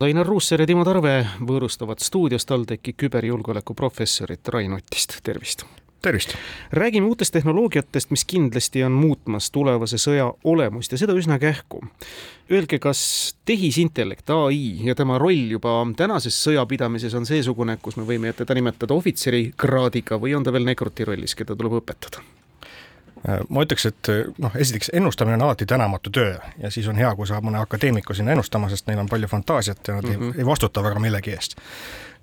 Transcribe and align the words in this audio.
Ainar 0.00 0.26
Ruussaar 0.26 0.60
ja 0.62 0.66
Timo 0.70 0.84
Tarve 0.86 1.12
võõrustavad 1.42 1.98
stuudios 1.98 2.44
TalTechi 2.46 2.92
küberjulgeoleku 3.02 3.74
professorit 3.74 4.46
Rain 4.54 4.76
Ottist, 4.76 5.16
tervist! 5.26 5.64
tervist! 6.02 6.36
räägime 6.70 7.10
uutest 7.10 7.34
tehnoloogiatest, 7.34 8.12
mis 8.14 8.22
kindlasti 8.24 8.84
on 8.86 8.94
muutmas 8.94 9.50
tulevase 9.50 9.98
sõja 9.98 10.28
olemust 10.44 10.94
ja 10.94 11.02
seda 11.02 11.18
üsna 11.18 11.40
kähku. 11.42 11.82
Öelge, 12.46 12.78
kas 12.78 13.00
tehisintellekt, 13.42 14.30
ai 14.30 14.86
ja 14.86 14.94
tema 14.94 15.18
roll 15.18 15.50
juba 15.58 15.74
tänases 15.98 16.38
sõjapidamises 16.46 17.18
on 17.18 17.26
seesugune, 17.26 17.80
kus 17.82 17.98
me 17.98 18.06
võime 18.06 18.30
teda 18.38 18.54
nimetada 18.54 18.94
ohvitseri 18.94 19.48
kraadiga 19.58 20.22
või 20.22 20.38
on 20.38 20.46
ta 20.46 20.54
veel 20.54 20.70
nekruti 20.70 21.10
rollis, 21.10 21.34
keda 21.34 21.58
tuleb 21.58 21.80
õpetada? 21.82 22.22
Ma 23.26 23.62
ütleks, 23.64 23.86
et 23.88 24.10
noh, 24.38 24.54
esiteks 24.54 24.92
ennustamine 24.94 25.34
on 25.34 25.42
alati 25.48 25.66
tänamatu 25.66 26.10
töö 26.14 26.36
ja 26.62 26.70
siis 26.70 26.86
on 26.88 26.96
hea, 26.96 27.10
kui 27.18 27.26
saab 27.26 27.46
mõne 27.48 27.58
akadeemiku 27.58 28.14
sinna 28.14 28.36
ennustama, 28.36 28.70
sest 28.70 28.86
neil 28.86 29.00
on 29.02 29.08
palju 29.10 29.28
fantaasiat 29.28 29.88
ja 29.88 29.94
nad 29.94 30.04
mm 30.06 30.14
-hmm. 30.14 30.34
ei, 30.36 30.44
ei 30.44 30.46
vastuta 30.46 30.82
väga 30.82 31.00
millegi 31.02 31.34
eest 31.34 31.58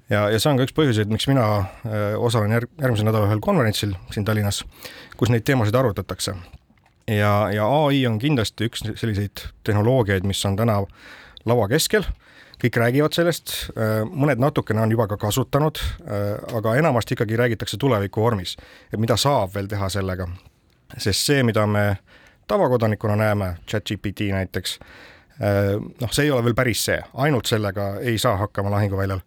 ja, 0.10 0.26
ja 0.30 0.40
see 0.40 0.52
on 0.52 0.60
ka 0.60 0.68
üks 0.68 0.76
põhjuseid, 0.78 1.12
miks 1.12 1.28
mina 1.30 1.46
äh, 1.58 2.14
osalen 2.18 2.54
järg, 2.56 2.72
järgmisel 2.82 3.10
nädalal 3.10 3.30
ühel 3.30 3.42
konverentsil 3.44 3.96
siin 4.14 4.26
Tallinnas, 4.28 4.64
kus 5.18 5.32
neid 5.34 5.46
teemasid 5.48 5.76
arutatakse. 5.76 6.36
ja, 7.08 7.34
ja 7.54 7.68
ai 7.86 8.06
on 8.08 8.20
kindlasti 8.20 8.70
üks 8.70 8.86
selliseid 8.96 9.48
tehnoloogiaid, 9.64 10.26
mis 10.26 10.44
on 10.46 10.58
täna 10.60 10.82
laua 11.46 11.68
keskel, 11.70 12.06
kõik 12.62 12.80
räägivad 12.82 13.18
sellest, 13.18 13.54
äh, 13.76 14.02
mõned 14.10 14.42
natukene 14.42 14.82
on 14.82 14.92
juba 14.92 15.08
ka 15.08 15.18
kasutanud, 15.22 15.82
äh, 16.06 16.34
aga 16.58 16.76
enamasti 16.82 17.18
ikkagi 17.18 17.40
räägitakse 17.40 17.78
tuleviku 17.82 18.26
vormis, 18.26 18.58
et 18.94 19.00
mida 19.00 19.18
saab 19.18 19.56
veel 19.56 19.72
teha 19.72 19.90
sellega. 19.90 20.30
Sest 20.98 21.28
see, 21.28 21.44
mida 21.44 21.68
me 21.68 21.98
tavakodanikuna 22.48 23.16
näeme, 23.16 23.56
chat-GPT 23.68 24.32
näiteks, 24.32 24.80
noh, 26.02 26.12
see 26.12 26.28
ei 26.28 26.32
ole 26.32 26.44
veel 26.46 26.56
päris 26.58 26.86
see, 26.86 27.00
ainult 27.14 27.50
sellega 27.50 27.96
ei 28.02 28.18
saa 28.22 28.38
hakkama 28.38 28.72
lahinguväljal. 28.78 29.24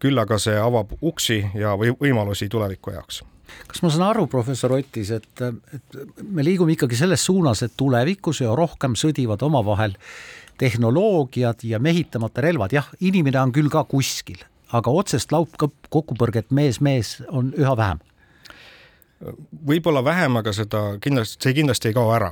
Küll 0.00 0.16
aga 0.18 0.38
see 0.40 0.56
avab 0.56 0.94
uksi 1.04 1.42
ja 1.60 1.74
või 1.76 1.92
võimalusi 1.92 2.48
tuleviku 2.48 2.94
jaoks. 2.94 3.20
Kas 3.68 3.82
ma 3.82 3.90
saan 3.90 4.06
aru, 4.06 4.26
professor 4.30 4.72
Ottis, 4.72 5.10
et, 5.12 5.42
et 5.74 5.98
me 6.22 6.44
liigume 6.46 6.76
ikkagi 6.76 6.96
selles 6.96 7.24
suunas, 7.26 7.62
et 7.66 7.74
tulevikus 7.76 8.40
üha 8.44 8.54
rohkem 8.56 8.94
sõdivad 8.98 9.42
omavahel 9.42 9.96
tehnoloogiad 10.60 11.64
ja 11.64 11.80
mehitamata 11.82 12.44
relvad, 12.44 12.74
jah, 12.76 12.88
inimene 13.00 13.40
on 13.42 13.52
küll 13.52 13.70
ka 13.72 13.82
kuskil, 13.88 14.40
aga 14.76 14.92
otsest 14.92 15.32
laupkokkupõrget 15.34 16.52
mees-mees 16.54 17.18
on 17.28 17.52
üha 17.58 17.74
vähem. 17.76 18.02
Võib-olla 19.66 20.04
vähem, 20.04 20.38
aga 20.40 20.52
seda 20.56 20.84
kindlasti, 21.02 21.42
see 21.44 21.56
kindlasti 21.60 21.90
ei 21.90 21.96
kao 21.96 22.12
ära, 22.16 22.30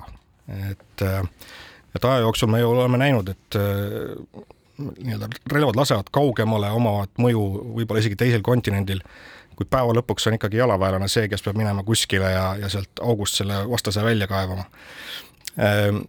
et 0.71 1.05
et 1.97 2.05
aja 2.05 2.21
jooksul 2.23 2.51
me 2.53 2.61
ju 2.61 2.71
oleme 2.71 2.99
näinud, 3.01 3.29
et 3.33 3.57
nii-öelda 4.79 5.29
relvad 5.53 5.77
lasevad 5.77 6.11
kaugemale, 6.15 6.71
omavad 6.71 7.11
mõju 7.19 7.43
võib-olla 7.79 8.03
isegi 8.03 8.19
teisel 8.19 8.45
kontinendil, 8.47 9.01
kuid 9.59 9.71
päeva 9.73 9.95
lõpuks 9.97 10.29
on 10.31 10.37
ikkagi 10.37 10.61
jalaväelane 10.61 11.09
see, 11.11 11.27
kes 11.31 11.43
peab 11.43 11.59
minema 11.59 11.83
kuskile 11.87 12.31
ja, 12.31 12.45
ja 12.61 12.71
sealt 12.71 13.03
august 13.03 13.41
selle 13.41 13.65
vastase 13.71 14.05
välja 14.07 14.29
kaevama. 14.31 14.69
Ehm, 15.59 16.05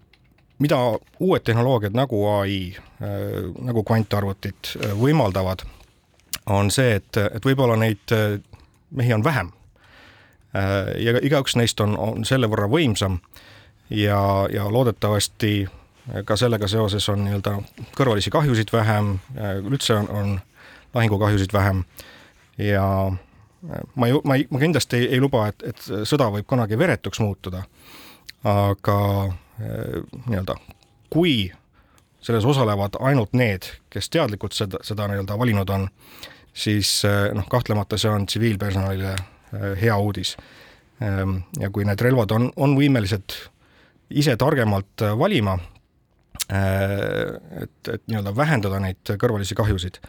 mida 0.61 0.77
uued 1.19 1.45
tehnoloogiad 1.47 1.97
nagu 1.97 2.21
ai, 2.35 2.59
ehm, 3.01 3.55
nagu 3.71 3.83
kvantarvutid 3.87 4.75
võimaldavad, 4.99 5.65
on 6.49 6.69
see, 6.73 6.99
et, 6.99 7.17
et 7.25 7.45
võib-olla 7.45 7.77
neid 7.79 8.13
mehi 8.95 9.13
on 9.13 9.25
vähem. 9.25 9.49
Ja 10.97 11.19
igaüks 11.21 11.55
neist 11.59 11.79
on, 11.83 11.97
on 11.97 12.25
selle 12.25 12.47
võrra 12.49 12.65
võimsam 12.71 13.19
ja, 13.89 14.47
ja 14.53 14.65
loodetavasti 14.71 15.67
ka 16.25 16.35
sellega 16.35 16.67
seoses 16.67 17.05
on 17.09 17.23
nii-öelda 17.25 17.55
kõrvalisi 17.97 18.31
kahjusid 18.33 18.71
vähem, 18.73 19.19
üldse 19.69 19.93
on, 19.93 20.09
on 20.09 20.31
lahingukahjusid 20.93 21.53
vähem. 21.53 21.83
Ja 22.57 23.11
ma 23.95 24.07
ju, 24.07 24.21
ma 24.23 24.35
ei, 24.35 24.47
ma 24.49 24.59
kindlasti 24.59 24.97
ei, 24.97 25.07
ei 25.13 25.21
luba, 25.21 25.47
et, 25.51 25.63
et 25.69 25.85
sõda 26.07 26.29
võib 26.33 26.47
kunagi 26.49 26.77
veretuks 26.79 27.21
muutuda, 27.21 27.63
aga 28.47 28.99
nii-öelda 29.59 30.57
kui 31.13 31.51
selles 32.21 32.45
osalevad 32.45 32.97
ainult 32.99 33.33
need, 33.37 33.67
kes 33.89 34.09
teadlikult 34.09 34.55
seda, 34.57 34.81
seda 34.83 35.07
nii-öelda 35.11 35.37
valinud 35.39 35.69
on, 35.75 35.87
siis 36.53 37.01
noh, 37.33 37.47
kahtlemata 37.49 37.97
see 37.97 38.11
on 38.11 38.25
tsiviilpersonalile 38.27 39.15
hea 39.81 39.97
uudis. 39.97 40.37
ja 41.59 41.69
kui 41.71 41.85
need 41.87 42.01
relvad 42.01 42.31
on, 42.35 42.49
on 42.55 42.73
võimelised 42.75 43.35
ise 44.09 44.33
targemalt 44.37 45.01
valima, 45.17 45.53
Äh, 46.53 47.61
et, 47.63 47.93
et 47.93 48.03
nii-öelda 48.07 48.31
vähendada 48.35 48.79
neid 48.81 49.11
kõrvalisi 49.21 49.53
kahjusid, 49.53 49.99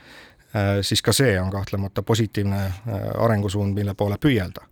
äh, 0.56 0.78
siis 0.80 1.02
ka 1.04 1.12
see 1.12 1.34
on 1.40 1.50
kahtlemata 1.52 2.02
positiivne 2.02 2.60
äh, 2.64 3.02
arengusuund, 3.24 3.76
mille 3.76 3.94
poole 3.94 4.16
püüelda. 4.16 4.64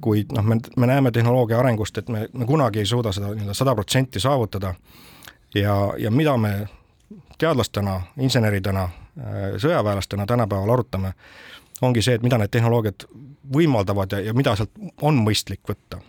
kuid 0.00 0.32
noh, 0.34 0.44
me, 0.44 0.56
me 0.76 0.86
näeme 0.86 1.10
tehnoloogia 1.10 1.58
arengust, 1.58 1.98
et 1.98 2.08
me, 2.08 2.26
me 2.32 2.46
kunagi 2.46 2.82
ei 2.82 2.86
suuda 2.86 3.12
seda 3.14 3.30
nii-öelda 3.32 3.54
sada 3.54 3.74
protsenti 3.74 4.20
saavutada 4.20 4.74
ja, 5.54 5.74
ja 5.98 6.10
mida 6.10 6.36
me 6.36 6.52
teadlastena, 7.38 7.94
inseneridena, 8.18 8.84
sõjaväelastena 9.56 10.26
tänapäeval 10.26 10.70
arutame, 10.74 11.14
ongi 11.82 12.02
see, 12.02 12.14
et 12.18 12.22
mida 12.22 12.38
need 12.38 12.52
tehnoloogiad 12.54 13.06
võimaldavad 13.54 14.16
ja, 14.16 14.20
ja 14.28 14.34
mida 14.36 14.54
sealt 14.58 14.72
on 15.02 15.18
mõistlik 15.24 15.62
võtta. 15.68 16.00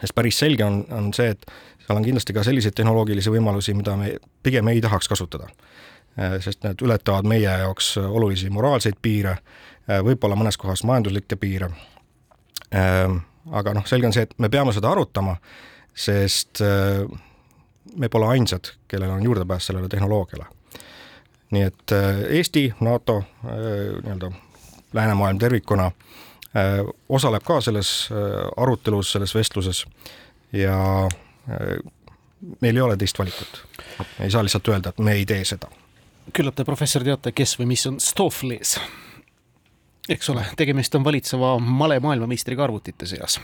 sest 0.00 0.14
päris 0.14 0.38
selge 0.38 0.64
on, 0.64 0.84
on 0.96 1.12
see, 1.14 1.30
et 1.34 1.46
seal 1.86 1.98
on 1.98 2.04
kindlasti 2.04 2.36
ka 2.36 2.44
selliseid 2.46 2.76
tehnoloogilisi 2.76 3.32
võimalusi, 3.32 3.74
mida 3.74 3.96
me 3.96 4.14
pigem 4.42 4.68
ei 4.68 4.80
tahaks 4.80 5.08
kasutada. 5.08 5.48
Sest 6.40 6.64
need 6.64 6.82
ületavad 6.82 7.26
meie 7.28 7.48
jaoks 7.48 7.94
olulisi 7.98 8.50
moraalseid 8.50 8.98
piire, 9.02 9.36
võib-olla 9.88 10.36
mõnes 10.36 10.58
kohas 10.60 10.82
majanduslikke 10.84 11.36
piire. 11.40 11.70
Aga 13.50 13.74
noh, 13.74 13.86
selge 13.86 14.06
on 14.06 14.14
see, 14.14 14.26
et 14.28 14.34
me 14.38 14.50
peame 14.52 14.74
seda 14.74 14.90
arutama, 14.90 15.36
sest 15.94 16.62
me 17.96 18.10
pole 18.10 18.28
ainsad, 18.34 18.72
kellel 18.88 19.10
on 19.14 19.24
juurdepääs 19.24 19.70
sellele 19.70 19.88
tehnoloogiale. 19.88 20.46
nii 21.50 21.62
et 21.66 21.92
Eesti, 22.28 22.68
NATO, 22.80 23.22
nii-öelda 23.42 24.30
läänemaailm 24.92 25.38
tervikuna 25.38 25.90
osaleb 27.08 27.44
ka 27.46 27.60
selles 27.60 28.08
arutelus, 28.56 29.12
selles 29.12 29.34
vestluses 29.34 29.84
ja 30.52 31.06
meil 32.60 32.76
ei 32.76 32.82
ole 32.82 32.96
teist 32.96 33.18
valikut. 33.18 33.66
ei 34.20 34.30
saa 34.30 34.42
lihtsalt 34.42 34.68
öelda, 34.68 34.88
et 34.88 34.98
me 34.98 35.12
ei 35.12 35.26
tee 35.26 35.44
seda. 35.44 35.70
küllap 36.32 36.54
te, 36.54 36.64
professor, 36.64 37.04
teate, 37.04 37.32
kes 37.32 37.56
või 37.58 37.70
mis 37.74 37.86
on 37.86 38.00
Stoflis? 38.00 38.78
Eks 40.10 40.30
ole, 40.32 40.44
tegemist 40.58 40.94
on 40.98 41.04
valitseva 41.06 41.54
male 41.62 42.00
maailmameistriga 42.02 42.64
arvutite 42.66 43.08
seas, 43.08 43.38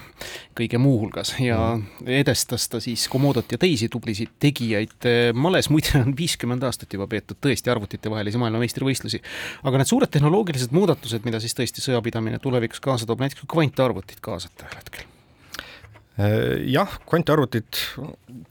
kõige 0.58 0.80
muu 0.82 0.98
hulgas 1.02 1.34
ja 1.40 1.58
mm. 1.76 2.06
edestas 2.20 2.68
ta 2.72 2.80
siis 2.82 3.06
Commodot 3.12 3.52
ja 3.54 3.58
teisi 3.62 3.88
tublisid 3.92 4.36
tegijaid. 4.42 5.08
males 5.34 5.70
muide 5.70 6.00
on 6.00 6.14
viiskümmend 6.18 6.66
aastat 6.66 6.92
juba 6.92 7.08
peetud 7.10 7.40
tõesti 7.42 7.72
arvutitevahelisi 7.72 8.40
maailmameistrivõistlusi. 8.42 9.22
aga 9.62 9.82
need 9.82 9.92
suured 9.92 10.12
tehnoloogilised 10.12 10.74
muudatused, 10.76 11.26
mida 11.28 11.40
siis 11.40 11.54
tõesti 11.56 11.84
sõjapidamine 11.84 12.42
tulevikus 12.42 12.80
kaasa 12.80 13.06
toob, 13.06 13.22
näiteks 13.22 13.46
kvantarvutid 13.50 14.24
kaasata 14.24 14.66
ühel 14.66 14.82
hetkel 14.82 15.12
Äh, 16.16 16.62
jah, 16.72 16.88
kvantarvutid 17.04 17.76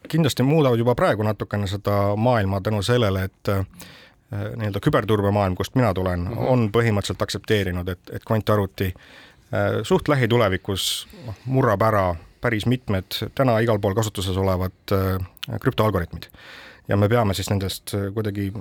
kindlasti 0.09 0.43
muudavad 0.45 0.77
juba 0.77 0.93
praegu 0.95 1.25
natukene 1.25 1.65
seda 1.67 2.13
maailma 2.13 2.59
tänu 2.61 2.83
sellele, 2.85 3.23
et 3.25 3.49
äh, 3.49 3.63
nii-öelda 4.31 4.81
küberturbemaailm, 4.81 5.55
kust 5.55 5.75
mina 5.75 5.93
tulen 5.93 6.19
mm, 6.19 6.33
-hmm. 6.33 6.47
on 6.51 6.69
põhimõtteliselt 6.73 7.21
aktsepteerinud, 7.21 7.89
et, 7.93 7.99
et 8.11 8.23
kvantarvuti 8.25 8.87
äh, 8.89 9.81
suht 9.83 10.07
lähitulevikus 10.07 11.07
noh, 11.25 11.35
murrab 11.45 11.81
ära 11.85 12.05
päris 12.41 12.65
mitmed 12.65 13.19
täna 13.35 13.59
igal 13.59 13.79
pool 13.79 13.93
kasutuses 13.97 14.37
olevad 14.37 14.95
krüptoalgoritmid. 15.61 16.25
ja 16.87 16.97
me 16.97 17.09
peame 17.09 17.33
siis 17.33 17.49
nendest 17.49 17.95
kuidagi 18.13 18.51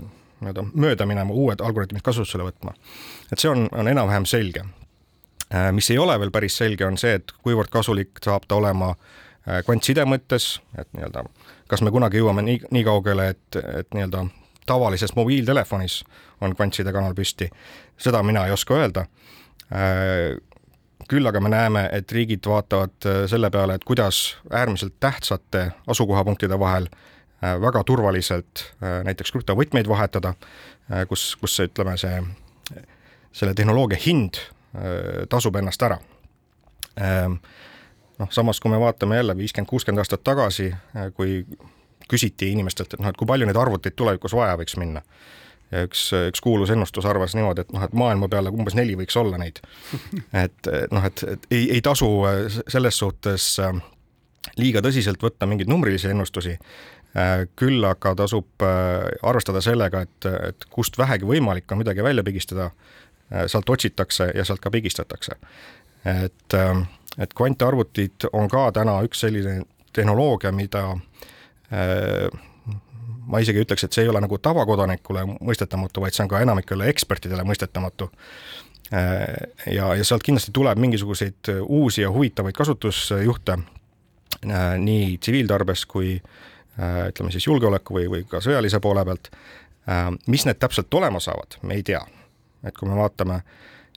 nii-öelda 0.44 0.64
mööda 0.74 1.06
minema, 1.06 1.34
uued 1.34 1.60
algoritmid 1.60 2.02
kasutusele 2.04 2.46
võtma. 2.48 2.74
et 3.32 3.38
see 3.38 3.50
on, 3.50 3.68
on 3.72 3.88
enam-vähem 3.88 4.26
selge. 4.28 4.64
Äh, 5.54 5.70
mis 5.72 5.90
ei 5.90 5.98
ole 5.98 6.18
veel 6.20 6.32
päris 6.34 6.56
selge, 6.56 6.86
on 6.86 6.98
see, 7.00 7.14
et 7.20 7.32
kuivõrd 7.42 7.70
kasulik 7.72 8.22
saab 8.24 8.46
ta 8.48 8.58
olema 8.60 8.94
äh, 8.94 9.62
kvantside 9.66 10.06
mõttes, 10.08 10.58
et 10.78 10.88
nii-öelda 10.92 11.26
kas 11.68 11.82
me 11.82 11.92
kunagi 11.94 12.20
jõuame 12.20 12.44
nii, 12.44 12.60
nii 12.74 12.84
kaugele, 12.84 13.28
et, 13.34 13.60
et 13.80 13.94
nii-öelda 13.94 14.26
tavalises 14.66 15.14
mobiiltelefonis 15.16 16.02
on 16.40 16.56
kvantside 16.56 16.92
kanal 16.92 17.14
püsti, 17.14 17.48
seda 17.98 18.22
mina 18.22 18.46
ei 18.46 18.54
oska 18.54 18.78
öelda. 18.78 19.06
Äh, 19.72 20.36
küll 21.08 21.26
aga 21.28 21.40
me 21.44 21.50
näeme, 21.52 21.88
et 21.92 22.12
riigid 22.12 22.46
vaatavad 22.48 23.08
selle 23.28 23.50
peale, 23.52 23.74
et 23.76 23.84
kuidas 23.84 24.38
äärmiselt 24.50 24.94
tähtsate 25.00 25.66
asukohapunktide 25.86 26.56
vahel 26.58 26.88
väga 27.60 27.82
turvaliselt 27.84 28.62
näiteks 28.80 29.34
krüptovõtmeid 29.34 29.88
vahetada, 29.90 30.30
kus, 31.10 31.26
kus 31.36 31.58
ütleme, 31.60 31.98
see, 32.00 32.22
selle 33.36 33.52
tehnoloogia 33.58 34.00
hind 34.00 34.40
Äh, 34.74 35.26
tasub 35.30 35.54
ennast 35.56 35.82
ära. 35.86 36.00
Noh, 38.18 38.30
samas 38.30 38.60
kui 38.62 38.70
me 38.70 38.78
vaatame 38.82 39.16
jälle 39.16 39.36
viiskümmend, 39.38 39.70
kuuskümmend 39.70 40.02
aastat 40.02 40.24
tagasi, 40.26 40.72
äh, 40.74 41.10
kui 41.14 41.44
küsiti 42.10 42.50
inimestelt, 42.52 42.94
et 42.94 43.02
noh, 43.02 43.10
et 43.10 43.16
kui 43.16 43.28
palju 43.28 43.48
neid 43.48 43.58
arvuteid 43.58 43.96
tulevikus 43.96 44.36
vaja 44.36 44.58
võiks 44.60 44.76
minna. 44.80 45.02
ja 45.72 45.86
üks, 45.88 46.06
üks 46.28 46.42
kuulus 46.44 46.70
ennustus 46.70 47.06
arvas 47.08 47.34
niimoodi, 47.34 47.64
et 47.64 47.72
noh, 47.74 47.82
et 47.86 47.94
maailma 47.96 48.28
peale 48.30 48.52
umbes 48.52 48.76
neli 48.78 48.96
võiks 49.00 49.16
olla 49.18 49.40
neid. 49.40 49.60
et 50.44 50.70
noh, 50.92 51.04
et, 51.04 51.24
et 51.32 51.46
ei, 51.50 51.68
ei 51.78 51.82
tasu 51.84 52.10
selles 52.68 52.98
suhtes 53.00 53.48
liiga 54.60 54.82
tõsiselt 54.84 55.22
võtta 55.22 55.48
mingeid 55.48 55.70
numbrilisi 55.72 56.10
ennustusi, 56.12 56.58
küll 57.56 57.86
aga 57.86 58.14
tasub 58.18 58.64
arvestada 59.22 59.62
sellega, 59.64 60.02
et, 60.04 60.28
et 60.50 60.66
kust 60.70 60.98
vähegi 60.98 61.26
võimalik 61.28 61.70
on 61.72 61.80
midagi 61.80 62.04
välja 62.04 62.24
pigistada, 62.26 62.70
sealt 63.46 63.70
otsitakse 63.70 64.28
ja 64.34 64.44
sealt 64.44 64.60
ka 64.60 64.70
pigistatakse. 64.74 65.38
et, 66.04 66.56
et 67.18 67.34
kvantarvutid 67.34 68.28
on 68.32 68.50
ka 68.50 68.66
täna 68.76 68.98
üks 69.06 69.24
selline 69.24 69.62
tehnoloogia, 69.94 70.52
mida 70.52 70.88
ma 73.26 73.40
isegi 73.42 73.62
ütleks, 73.64 73.86
et 73.86 73.96
see 73.96 74.04
ei 74.04 74.10
ole 74.12 74.20
nagu 74.22 74.38
tavakodanikule 74.38 75.24
mõistetamatu, 75.34 76.02
vaid 76.04 76.16
see 76.16 76.24
on 76.26 76.30
ka 76.32 76.42
enamikele 76.44 76.88
ekspertidele 76.92 77.44
mõistetamatu. 77.48 78.10
ja, 78.92 79.94
ja 79.96 80.04
sealt 80.04 80.22
kindlasti 80.22 80.52
tuleb 80.52 80.78
mingisuguseid 80.78 81.50
uusi 81.62 82.02
ja 82.02 82.10
huvitavaid 82.12 82.54
kasutusjuhte 82.54 83.58
nii 84.78 85.18
tsiviiltarbes 85.18 85.86
kui 85.86 86.18
ütleme 87.08 87.30
siis 87.32 87.46
julgeoleku 87.46 87.94
või, 87.94 88.08
või 88.10 88.26
ka 88.28 88.42
sõjalise 88.44 88.80
poole 88.80 89.04
pealt. 89.04 89.30
mis 90.26 90.44
need 90.46 90.58
täpselt 90.58 90.94
olema 90.94 91.20
saavad, 91.20 91.58
me 91.62 91.74
ei 91.74 91.82
tea. 91.82 92.04
et 92.64 92.76
kui 92.76 92.88
me 92.88 92.96
vaatame 92.96 93.40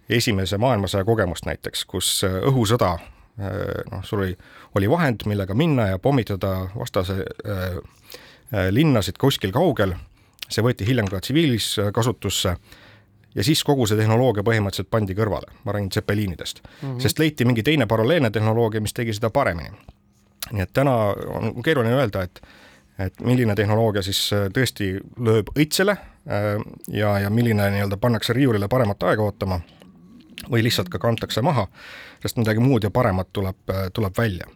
esimese 0.09 0.57
maailmasõja 0.57 1.03
kogemust 1.03 1.45
näiteks, 1.45 1.85
kus 1.85 2.23
õhusõda 2.23 2.97
noh, 3.37 4.01
sul 4.03 4.23
oli, 4.23 4.37
oli 4.75 4.89
vahend, 4.89 5.27
millega 5.29 5.53
minna 5.53 5.91
ja 5.91 5.99
pommitada 6.01 6.69
vastase 6.73 7.19
äh, 7.45 7.75
Äh, 8.53 8.69
linnasid 8.71 9.17
kuskil 9.19 9.51
kaugel, 9.51 9.91
see 10.47 10.63
võeti 10.63 10.85
hiljem 10.87 11.09
ka 11.11 11.19
tsiviiliskasutusse 11.19 12.53
ja 13.35 13.43
siis 13.43 13.59
kogu 13.67 13.83
see 13.89 13.97
tehnoloogia 13.99 14.45
põhimõtteliselt 14.47 14.87
pandi 14.87 15.17
kõrvale, 15.17 15.49
ma 15.67 15.73
räägin 15.75 15.89
tsepeliinidest 15.91 16.61
mm, 16.63 16.77
-hmm. 16.77 17.01
sest 17.03 17.19
leiti 17.19 17.45
mingi 17.45 17.63
teine 17.67 17.89
paralleelne 17.91 18.31
tehnoloogia, 18.31 18.81
mis 18.81 18.95
tegi 18.95 19.13
seda 19.13 19.29
paremini. 19.29 19.75
nii 20.51 20.63
et 20.63 20.71
täna 20.73 20.93
on 21.27 21.63
keeruline 21.63 21.95
öelda, 21.95 22.23
et 22.23 22.41
et 22.99 23.19
milline 23.19 23.55
tehnoloogia 23.55 24.01
siis 24.01 24.33
äh, 24.33 24.47
tõesti 24.47 24.93
lööb 25.19 25.51
õitsele 25.59 25.91
äh, 25.91 26.63
ja, 26.87 27.19
ja 27.19 27.29
milline 27.29 27.67
nii-öelda 27.69 27.97
pannakse 27.97 28.33
riiulile 28.33 28.67
paremat 28.67 29.03
aega 29.03 29.23
ootama 29.23 29.59
või 30.51 30.63
lihtsalt 30.65 30.89
ka 30.89 30.99
kantakse 30.99 31.41
maha, 31.41 31.67
sest 32.21 32.37
midagi 32.37 32.63
muud 32.63 32.83
ja 32.83 32.91
paremat 32.93 33.29
tuleb, 33.33 33.75
tuleb 33.93 34.17
välja 34.17 34.47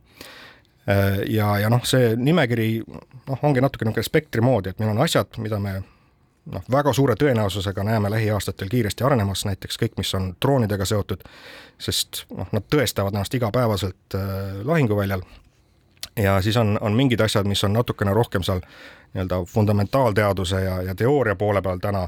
ja, 1.28 1.60
ja 1.60 1.70
noh, 1.70 1.84
see 1.86 2.16
nimekiri 2.18 2.70
noh, 2.82 3.42
ongi 3.46 3.62
natuke 3.62 3.86
niisugune 3.86 4.06
spektri 4.06 4.42
moodi, 4.42 4.72
et 4.72 4.80
meil 4.82 4.94
on 4.96 5.04
asjad, 5.04 5.38
mida 5.38 5.60
me 5.62 5.76
noh, 6.50 6.64
väga 6.72 6.94
suure 6.94 7.16
tõenäosusega 7.20 7.84
näeme 7.86 8.10
lähiaastatel 8.12 8.70
kiiresti 8.72 9.06
arenemas, 9.06 9.46
näiteks 9.46 9.78
kõik, 9.82 9.98
mis 10.02 10.14
on 10.18 10.32
droonidega 10.42 10.86
seotud, 10.86 11.24
sest 11.82 12.26
noh, 12.36 12.50
nad 12.52 12.66
tõestavad 12.74 13.16
ennast 13.16 13.36
igapäevaselt 13.38 14.18
äh, 14.18 14.26
lahinguväljal. 14.66 15.22
ja 16.16 16.42
siis 16.42 16.58
on, 16.58 16.78
on 16.82 16.98
mingid 16.98 17.22
asjad, 17.22 17.48
mis 17.48 17.64
on 17.64 17.74
natukene 17.74 18.14
rohkem 18.14 18.44
seal 18.44 18.62
nii-öelda 19.14 19.44
fundamentaalteaduse 19.46 20.62
ja, 20.62 20.82
ja 20.82 20.96
teooria 20.96 21.36
poole 21.36 21.62
peal 21.62 21.80
täna 21.80 22.08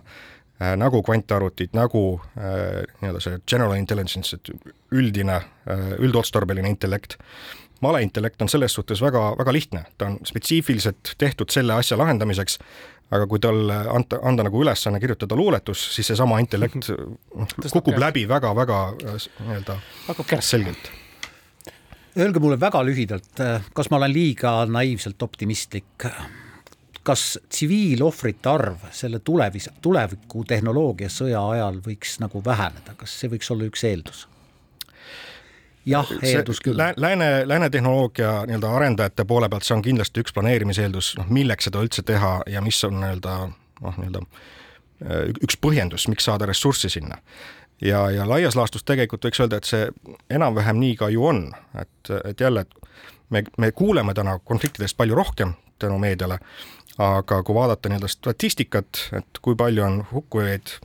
nagu 0.78 1.02
kvantarvutid, 1.04 1.74
nagu 1.74 2.22
äh, 2.38 2.84
nii-öelda 3.02 3.22
see 3.24 3.40
general 3.50 3.76
intelligence, 3.78 4.38
et 4.38 4.52
üldine 4.94 5.40
äh,, 5.42 5.94
üldotstarbeline 6.00 6.70
intellekt. 6.70 7.18
Malehintellekt 7.84 8.42
on 8.42 8.50
selles 8.50 8.74
suhtes 8.74 9.02
väga, 9.04 9.34
väga 9.38 9.54
lihtne, 9.54 9.86
ta 9.98 10.08
on 10.08 10.20
spetsiifiliselt 10.26 11.16
tehtud 11.20 11.52
selle 11.52 11.76
asja 11.76 11.98
lahendamiseks, 12.00 12.60
aga 13.12 13.28
kui 13.28 13.42
talle 13.44 13.76
anta, 13.92 14.22
anda 14.24 14.46
nagu 14.48 14.62
ülesanne 14.64 15.02
kirjutada 15.04 15.36
luuletus, 15.36 15.84
siis 15.96 16.08
seesama 16.14 16.40
intellekt 16.40 16.90
noh, 16.90 17.56
kukub 17.74 17.98
läbi 18.00 18.28
väga-väga 18.30 18.84
äh, 18.94 19.28
nii-öelda 19.50 19.80
selgelt. 20.40 20.92
Öelge 22.14 22.40
mulle 22.40 22.60
väga 22.62 22.84
lühidalt, 22.86 23.34
äh, 23.42 23.66
kas 23.74 23.90
ma 23.90 23.98
olen 23.98 24.14
liiga 24.14 24.62
naiivselt 24.70 25.22
optimistlik, 25.26 26.08
kas 27.04 27.40
tsiviilohvrite 27.50 28.50
arv 28.50 28.86
selle 28.92 29.20
tulevis, 29.20 29.70
tuleviku 29.82 30.44
tehnoloogia 30.48 31.10
sõja 31.12 31.42
ajal 31.56 31.82
võiks 31.84 32.18
nagu 32.24 32.42
väheneda, 32.46 32.96
kas 32.98 33.16
see 33.20 33.32
võiks 33.34 33.52
olla 33.52 33.68
üks 33.68 33.84
eeldus? 33.88 34.28
jah, 35.86 36.08
eeldus 36.24 36.62
küll. 36.64 36.78
Lääne, 36.78 37.48
lääne 37.48 37.70
tehnoloogia 37.70 38.46
nii-öelda 38.48 38.76
arendajate 38.76 39.26
poole 39.28 39.50
pealt, 39.50 39.68
see 39.68 39.76
on 39.76 39.84
kindlasti 39.84 40.24
üks 40.24 40.36
planeerimiseeldus, 40.36 41.14
noh 41.20 41.32
milleks 41.34 41.68
seda 41.68 41.82
üldse 41.84 42.06
teha 42.08 42.38
ja 42.48 42.62
mis 42.64 42.80
on 42.88 43.02
nii-öelda 43.02 43.34
noh, 43.50 43.98
nii-öelda 43.98 44.22
äh, 44.24 45.26
üks 45.44 45.60
põhjendus, 45.60 46.08
miks 46.08 46.30
saada 46.30 46.48
ressurssi 46.48 46.90
sinna. 46.90 47.20
ja, 47.82 48.06
ja 48.12 48.30
laias 48.30 48.56
laastus 48.56 48.84
tegelikult 48.88 49.28
võiks 49.28 49.44
öelda, 49.44 49.60
et 49.60 49.68
see 49.68 49.90
enam-vähem 50.32 50.80
nii 50.80 50.96
ka 51.04 51.12
ju 51.12 51.28
on, 51.28 51.44
et, 51.76 52.16
et 52.24 52.40
jälle, 52.40 52.64
et 52.64 52.90
me, 53.30 53.44
me 53.58 53.72
kuuleme 53.72 54.14
täna 54.14 54.40
konfliktidest 54.40 54.98
palju 54.98 55.16
rohkem 55.20 55.54
tänu 55.80 55.98
meediale, 56.00 56.40
aga 56.98 57.44
kui 57.44 57.56
vaadata 57.56 57.90
nii-öelda 57.90 58.08
statistikat, 58.12 59.08
et 59.18 59.42
kui 59.42 59.56
palju 59.56 59.84
on 59.84 60.02
hukkujaid, 60.12 60.76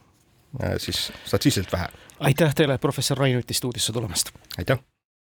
äh, 0.63 0.77
siis 0.83 1.09
statistiliselt 1.25 1.73
vähe 1.73 1.89
aitäh 2.21 2.55
teile, 2.55 2.79
professor 2.79 3.19
Rain 3.19 3.39
Üti 3.39 3.55
stuudiosse 3.55 3.93
tulemast! 3.93 4.33
aitäh! 4.59 4.79